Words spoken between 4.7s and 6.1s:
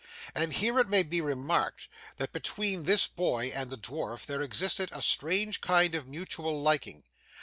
a strange kind of